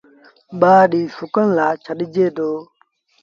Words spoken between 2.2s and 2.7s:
دو۔